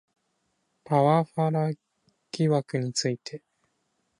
[0.83, 1.71] パワハラ
[2.31, 3.43] 疑惑について